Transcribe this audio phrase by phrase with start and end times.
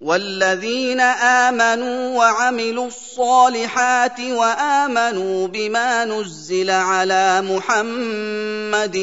[0.00, 8.96] والذين امنوا وعملوا الصالحات وامنوا بما نزل على محمد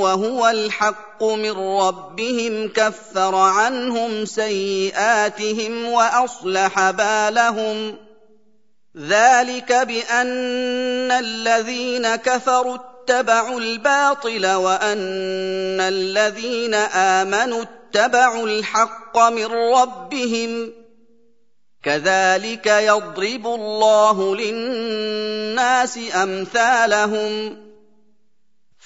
[0.00, 7.96] وهو الحق من ربهم كفر عنهم سيئاتهم واصلح بالهم
[8.96, 10.28] ذلك بان
[11.12, 12.76] الذين كفروا
[13.10, 15.06] اتبعوا الباطل وان
[15.80, 20.72] الذين امنوا اتبعوا الحق من ربهم
[21.84, 27.67] كذلك يضرب الله للناس امثالهم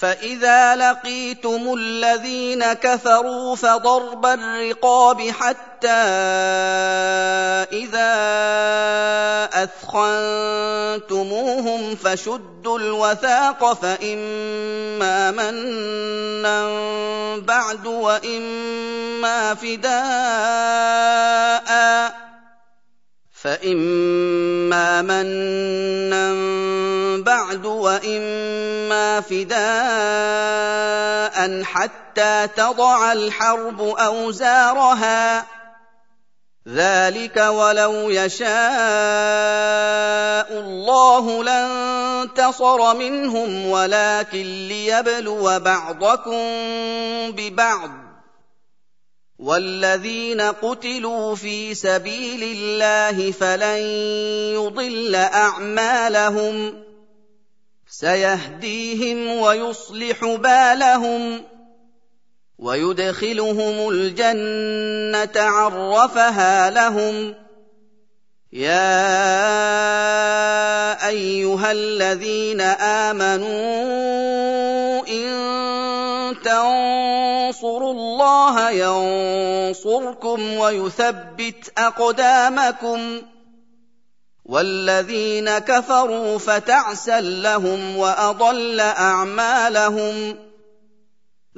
[0.00, 5.88] فاذا لقيتم الذين كفروا فضرب الرقاب حتى
[7.72, 8.10] اذا
[9.64, 16.66] اثخنتموهم فشدوا الوثاق فاما منا
[17.44, 19.90] بعد واما فداء
[23.42, 26.59] فاما منا
[27.50, 35.46] بعد واما فداء حتى تضع الحرب اوزارها
[36.68, 38.48] ذلك ولو يشاء
[40.62, 46.44] الله لانتصر منهم ولكن ليبلو بعضكم
[47.34, 47.90] ببعض
[49.38, 53.78] والذين قتلوا في سبيل الله فلن
[54.54, 56.89] يضل اعمالهم
[57.92, 61.44] سيهديهم ويصلح بالهم
[62.58, 67.34] ويدخلهم الجنه عرفها لهم
[68.52, 69.16] يا
[71.08, 73.50] ايها الذين امنوا
[75.08, 75.30] ان
[76.44, 83.22] تنصروا الله ينصركم ويثبت اقدامكم
[84.50, 90.36] والذين كفروا فتعسا لهم واضل اعمالهم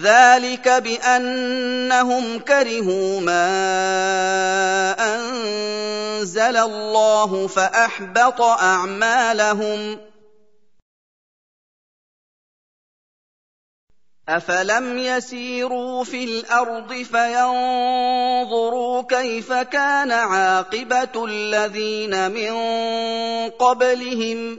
[0.00, 3.48] ذلك بانهم كرهوا ما
[5.00, 9.98] انزل الله فاحبط اعمالهم
[14.28, 22.54] افلم يسيروا في الارض فينظروا كيف كان عاقبه الذين من
[23.50, 24.58] قبلهم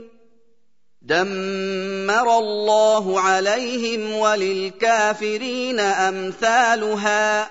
[1.02, 7.48] دمر الله عليهم وللكافرين امثالها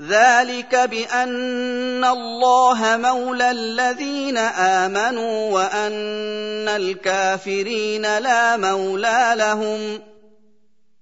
[0.00, 10.09] ذلك بان الله مولى الذين امنوا وان الكافرين لا مولى لهم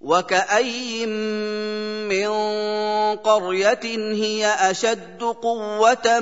[0.00, 1.08] وكاين
[2.08, 2.28] من
[3.16, 3.82] قريه
[4.14, 6.20] هي اشد قوه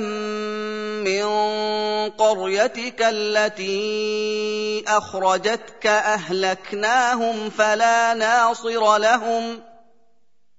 [1.03, 1.25] من
[2.09, 9.59] قريتك التي اخرجتك اهلكناهم فلا ناصر لهم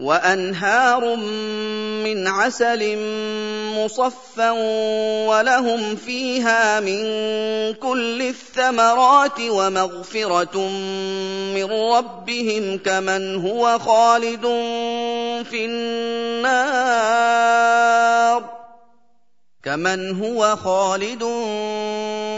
[0.00, 1.16] وانهار
[2.04, 2.98] من عسل
[3.76, 4.50] مصفى
[5.28, 7.00] ولهم فيها من
[7.74, 10.58] كل الثمرات ومغفره
[11.54, 14.42] من ربهم كمن هو خالد
[15.50, 18.60] في النار
[19.64, 21.22] كمن هو خالد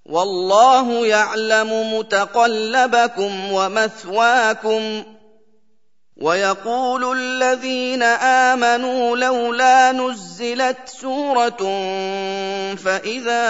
[0.05, 5.03] والله يعلم متقلبكم ومثواكم
[6.21, 11.57] ويقول الذين آمنوا لولا نزلت سورة
[12.75, 13.45] فإذا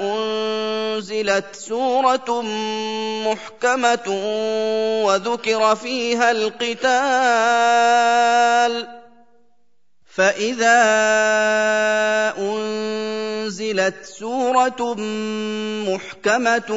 [0.00, 2.42] أنزلت سورة
[3.26, 4.08] محكمة
[5.06, 9.01] وذكر فيها القتال
[10.16, 10.80] فاذا
[12.38, 14.94] انزلت سوره
[15.92, 16.70] محكمه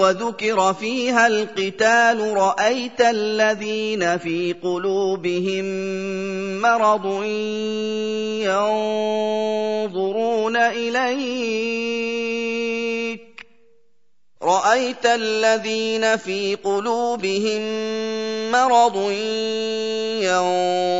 [0.00, 5.64] وذكر فيها القتال رايت الذين في قلوبهم
[6.60, 7.22] مرض
[8.48, 13.20] ينظرون اليك
[14.42, 17.62] رايت الذين في قلوبهم
[18.52, 18.96] مرض
[20.20, 20.99] ينظرون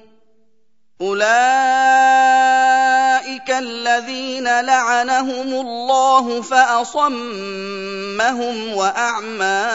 [1.02, 9.66] أولئك الذين لعنهم الله فأصمهم وأعمى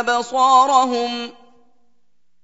[0.00, 1.30] أبصارهم ۖ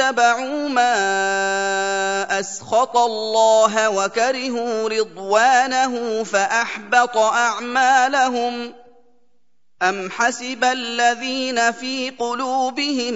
[0.00, 0.94] اتبعوا ما
[2.40, 8.74] اسخط الله وكرهوا رضوانه فاحبط اعمالهم
[9.82, 13.14] ام حسب الذين في قلوبهم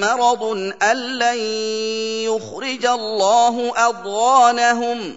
[0.00, 0.42] مرض
[0.82, 1.38] ان لن
[2.30, 5.16] يخرج الله اضغانهم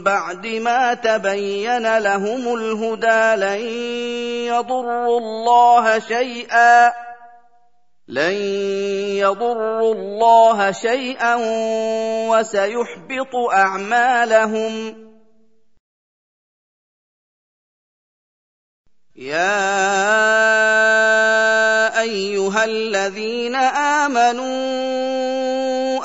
[0.00, 3.60] بعد ما تبين لهم الهدى لن
[4.54, 6.92] يضروا الله شيئا
[8.08, 8.34] لن
[9.16, 11.34] يضروا الله شيئا
[12.28, 14.96] وسيحبط اعمالهم
[19.16, 19.80] يا
[22.02, 25.61] ايها الذين امنوا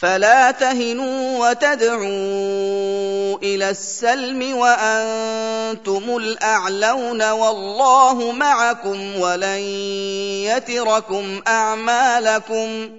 [0.00, 9.60] فلا تهنوا وتدعوا الى السلم وانتم الاعلون والله معكم ولن
[10.48, 12.90] يتركم اعمالكم